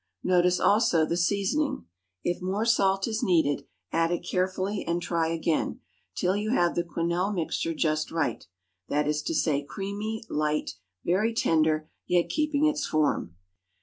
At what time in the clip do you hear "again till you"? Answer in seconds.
5.27-6.49